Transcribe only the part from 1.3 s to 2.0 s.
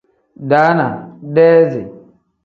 deezi n.